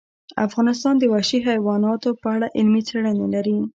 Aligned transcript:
افغانستان 0.47 0.93
د 0.97 1.03
وحشي 1.13 1.39
حیوانات 1.47 2.01
په 2.21 2.27
اړه 2.35 2.47
علمي 2.57 2.81
څېړنې 2.89 3.27
لري. 3.33 3.57